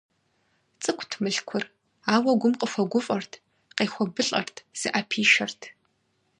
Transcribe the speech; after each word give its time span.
ЦӀыкӀут 0.81 1.11
Мылъкур, 1.21 1.63
ауэ 2.13 2.31
Гум 2.39 2.53
къыхуэгуфӀэрт, 2.59 3.33
къехуэбылӀэрт, 3.77 4.55
зыӀэпишэрт. 4.79 5.61